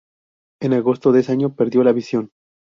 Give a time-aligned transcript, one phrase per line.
[0.63, 2.31] En agosto de ese año perdió la visión.